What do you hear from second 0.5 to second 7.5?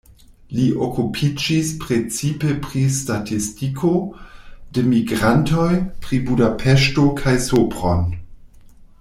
Li okupiĝis precipe pri statistiko de migrantoj, pri Budapeŝto kaj